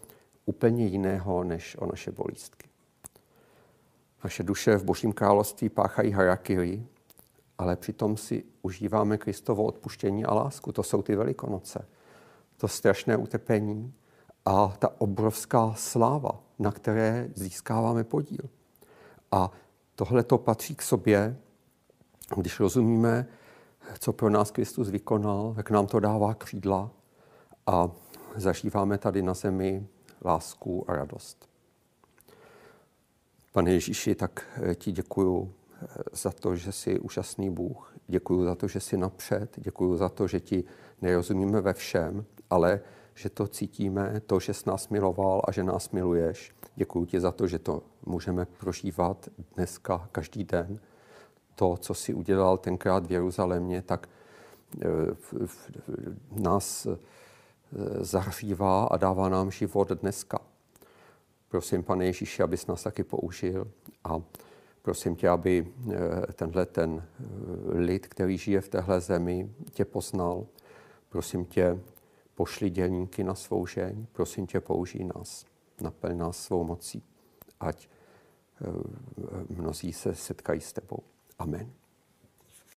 úplně 0.45 0.86
jiného, 0.86 1.43
než 1.43 1.77
o 1.79 1.86
naše 1.86 2.12
bolístky. 2.12 2.69
Naše 4.23 4.43
duše 4.43 4.77
v 4.77 4.84
Božím 4.84 5.13
království 5.13 5.69
páchají 5.69 6.12
harakiri, 6.12 6.86
ale 7.58 7.75
přitom 7.75 8.17
si 8.17 8.43
užíváme 8.62 9.17
Kristovo 9.17 9.63
odpuštění 9.63 10.25
a 10.25 10.34
lásku. 10.34 10.71
To 10.71 10.84
jsou 10.84 11.01
ty 11.01 11.15
velikonoce. 11.15 11.88
To 12.58 12.67
strašné 12.67 13.17
utrpení 13.17 13.93
a 14.45 14.67
ta 14.79 15.01
obrovská 15.01 15.73
sláva, 15.73 16.31
na 16.60 16.71
které 16.71 17.29
získáváme 17.36 18.03
podíl. 18.03 18.49
A 19.31 19.51
tohle 19.95 20.23
to 20.23 20.38
patří 20.38 20.75
k 20.75 20.81
sobě, 20.81 21.38
když 22.38 22.60
rozumíme, 22.60 23.27
co 23.99 24.13
pro 24.13 24.29
nás 24.29 24.51
Kristus 24.51 24.89
vykonal, 24.89 25.53
jak 25.58 25.69
nám 25.69 25.88
to 25.88 25.99
dává 25.99 26.34
křídla 26.34 26.91
a 27.67 27.91
zažíváme 28.36 28.97
tady 28.97 29.21
na 29.21 29.34
zemi 29.34 29.88
lásku 30.25 30.86
a 30.88 30.95
radost. 30.95 31.49
Pane 33.54 33.71
Ježíši, 33.71 34.15
tak 34.15 34.60
ti 34.75 34.91
děkuju 34.91 35.54
za 36.12 36.32
to, 36.32 36.56
že 36.56 36.71
jsi 36.71 36.99
úžasný 36.99 37.49
Bůh. 37.49 37.93
Děkuji 38.08 38.43
za 38.43 38.56
to, 38.56 38.67
že 38.67 38.80
jsi 38.80 38.97
napřed. 38.97 39.49
Děkuji 39.56 39.97
za 39.97 40.10
to, 40.10 40.28
že 40.28 40.39
ti 40.39 40.63
nerozumíme 41.01 41.62
ve 41.62 41.73
všem, 41.73 42.25
ale 42.49 42.80
že 43.13 43.30
to 43.30 43.47
cítíme, 43.47 44.21
to, 44.25 44.39
že 44.39 44.54
jsi 44.54 44.69
nás 44.69 44.89
miloval 44.89 45.41
a 45.47 45.51
že 45.51 45.63
nás 45.63 45.91
miluješ. 45.91 46.56
Děkuji 46.75 47.06
ti 47.06 47.19
za 47.19 47.32
to, 47.32 47.47
že 47.47 47.60
to 47.60 47.84
můžeme 48.06 48.45
prožívat 48.45 49.30
dneska, 49.56 50.10
každý 50.12 50.43
den. 50.43 50.80
To, 51.56 51.78
co 51.78 51.93
jsi 51.93 52.13
udělal 52.13 52.58
tenkrát 52.58 53.08
v 53.08 53.12
Jeruzalémě, 53.12 53.82
tak 53.82 54.10
eh, 54.82 54.88
nás 56.32 56.86
eh, 56.86 56.97
zahřívá 57.99 58.85
a 58.85 58.97
dává 58.97 59.29
nám 59.29 59.51
život 59.51 59.89
dneska. 59.89 60.39
Prosím, 61.49 61.83
pane 61.83 62.05
Ježíši, 62.05 62.43
abys 62.43 62.67
nás 62.67 62.83
taky 62.83 63.03
použil 63.03 63.71
a 64.03 64.21
Prosím 64.85 65.15
tě, 65.15 65.29
aby 65.29 65.67
eh, 65.93 66.33
tenhle 66.33 66.65
ten 66.65 67.03
eh, 67.03 67.23
lid, 67.77 68.07
který 68.07 68.38
žije 68.38 68.61
v 68.61 68.69
téhle 68.69 69.01
zemi, 69.01 69.49
tě 69.71 69.85
poznal. 69.85 70.45
Prosím 71.09 71.45
tě, 71.45 71.79
pošli 72.35 72.69
dělníky 72.69 73.23
na 73.23 73.35
svou 73.35 73.65
žeň. 73.67 74.05
Prosím 74.11 74.47
tě, 74.47 74.59
použij 74.59 75.03
nás. 75.15 75.45
Naplň 75.81 76.17
nás 76.17 76.38
svou 76.38 76.63
mocí. 76.63 77.03
Ať 77.59 77.88
eh, 78.61 78.67
mnozí 79.49 79.93
se 79.93 80.15
setkají 80.15 80.61
s 80.61 80.73
tebou. 80.73 80.99
Amen. 81.39 81.84